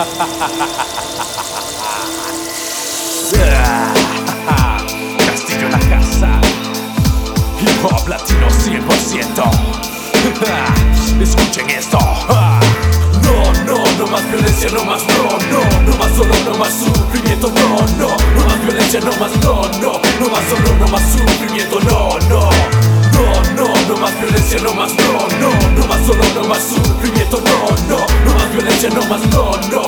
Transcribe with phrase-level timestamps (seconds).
[5.26, 6.40] Castillo en la casa.
[7.60, 9.44] Hip hop latino 100%.
[11.20, 11.98] Escuchen esto.
[13.22, 17.52] No, no, no más violencia, no más no, no, no más solo, no más sufrimiento,
[17.54, 21.78] no, no, no más violencia, no más no, no, no más solo, no más sufrimiento,
[21.80, 22.48] no, no,
[23.12, 27.40] no, no, no más violencia, no más no, no, no más solo, no más sufrimiento,
[27.44, 29.79] no, no, no más violencia, no más no, no,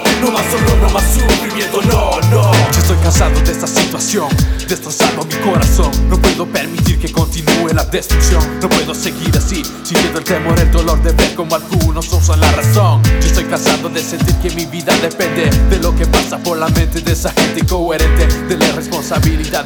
[3.02, 4.28] cansado de esta situación,
[4.68, 5.90] destrozando mi corazón.
[6.08, 8.42] No puedo permitir que continúe la destrucción.
[8.60, 12.50] No puedo seguir así, sintiendo el temor, el dolor de ver como algunos usan la
[12.52, 13.02] razón.
[13.20, 16.68] Yo estoy cansado de sentir que mi vida depende de lo que pasa por la
[16.68, 19.01] mente de esa gente incoherente, de la responsabilidad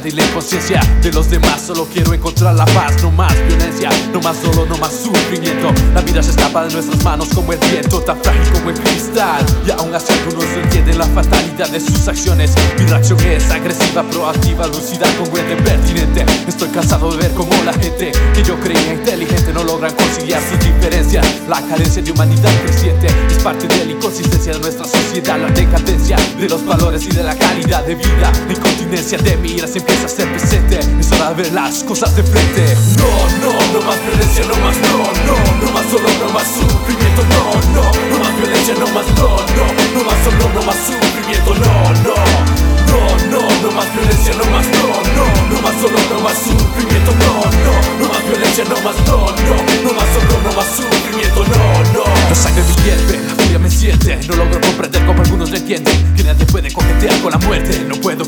[0.05, 1.61] y la inconsciencia de los demás.
[1.65, 5.71] Solo quiero encontrar la paz, no más violencia, no más dolor, no más sufrimiento.
[5.93, 9.45] La vida se escapa de nuestras manos como el viento, tan frágil como el cristal.
[9.65, 12.53] Y aún así algunos no entienden la fatalidad de sus acciones.
[12.77, 16.25] Mi reacción es agresiva, proactiva, lucida, congruente, pertinente.
[16.47, 20.59] Estoy cansado de ver cómo la gente que yo creía inteligente no logran conciliar sus
[20.59, 21.25] diferencias.
[21.47, 23.07] La carencia de humanidad creciente
[23.47, 27.33] parte de la inconsistencia de nuestra sociedad, la decadencia de los valores y de la
[27.33, 28.29] calidad de vida.
[28.45, 30.79] La incontinencia de miras empieza a ser presente.
[30.99, 32.75] Es hora de ver las cosas de frente.
[32.97, 33.07] No,
[33.39, 37.43] no, no más violencia, no más no, no, no más solo, no más sufrimiento, no,
[37.71, 39.06] no, no más violencia, no más
[55.75, 57.83] entienden que nadie puede coquetear con la muerte.
[57.87, 58.23] No puedo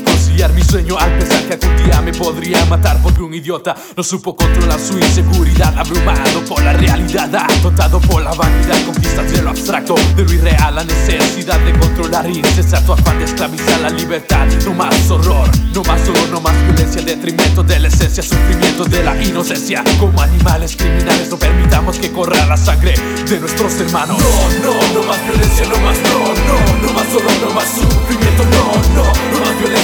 [0.48, 4.34] mi sueño al pensar que algún día me podría matar porque un idiota no supo
[4.34, 7.28] controlar su inseguridad, abrumado por la realidad,
[7.62, 12.28] dotado por la vanidad, conquistas de lo abstracto, de lo irreal, la necesidad de controlar
[12.28, 14.46] incesato afán de esclavizar la libertad.
[14.64, 19.04] No más horror, no más dolor, no más violencia, detrimento de la esencia, sufrimiento de
[19.04, 19.84] la inocencia.
[19.98, 22.94] Como animales criminales, no permitamos que corra la sangre
[23.28, 24.16] de nuestros hermanos.
[24.18, 28.44] No, no, no más violencia, no más no, no, no más dolor, no más sufrimiento,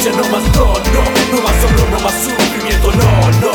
[0.07, 3.53] violencia, no más no, no, no más dolor, no más sufrimiento, no, no,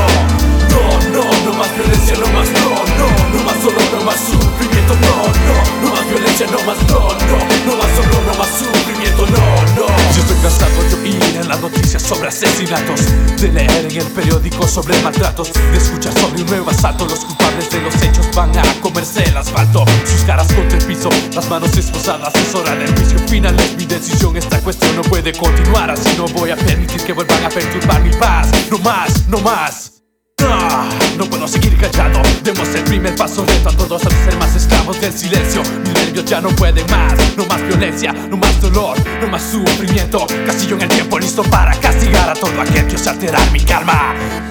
[0.70, 4.96] no, no, no más violencia, no más no, no, no más dolor, no más sufrimiento,
[4.96, 5.16] no,
[5.48, 9.76] no, no más violencia, no más no, no, no más dolor, no más sufrimiento, no,
[9.76, 9.88] no.
[10.14, 13.00] Yo estoy cansado de oír en las noticias sobre asesinatos,
[13.40, 13.52] de
[13.92, 17.06] en el periódico sobre maltratos, de escuchar sobre un nuevo asalto.
[17.06, 21.10] Los culpables de los hechos van a comerse el asfalto, sus caras contra el piso,
[21.34, 22.34] las manos esposadas.
[22.36, 24.38] Es hora del juicio final, es mi decisión.
[24.38, 26.16] Esta cuestión no puede continuar así.
[26.18, 28.50] No voy a permitir que vuelvan a perturbar mi paz.
[28.70, 29.92] No más, no más.
[30.44, 35.00] Ah, No puedo seguir callado, demos el primer paso reto todos a ser más esclavos
[35.00, 35.62] del silencio
[36.14, 40.28] Ya no pueden más, no más violencia, no más dolor, no más sufrimiento.
[40.46, 44.51] Castillo en el tiempo listo para castigar a todo aquel que ose alterar mi karma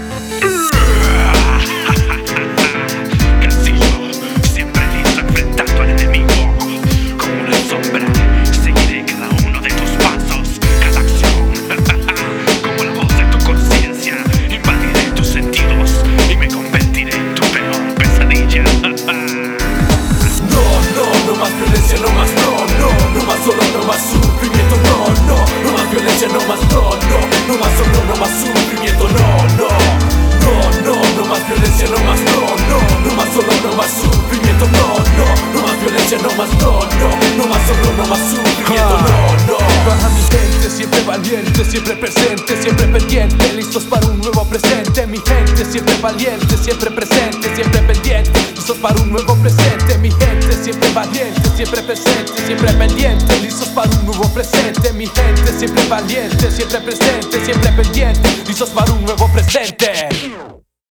[21.81, 24.97] violencia, no más no, no, no más dolor, no más sufrimiento, no,
[25.27, 27.19] no, no más violencia, no más no, no,
[27.49, 29.69] no más dolor, no más sufrimiento, no, no,
[30.41, 30.53] no,
[30.85, 34.87] no, no más violencia, no más no, no, no más dolor, no más sufrimiento, no,
[35.17, 39.53] no, no más violencia, no más no, no, no más dolor, no más sufrimiento, no,
[39.53, 39.59] no.
[39.87, 45.07] Para mi gente siempre valiente, siempre presente, siempre pendiente, listos para un nuevo presente.
[45.07, 49.99] Mi gente siempre valiente, siempre presente, siempre pendiente, listos para un nuevo presente.
[49.99, 54.93] Mi gente siempre valiente, siempre presente, siempre pendiente, listos para un nuevo presente.
[54.93, 60.09] Mi gente siempre valiente, siempre presente, siempre pendiente, listos para un nuevo presente.